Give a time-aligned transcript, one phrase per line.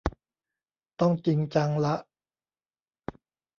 [0.99, 1.95] ต้อง จริงจังละ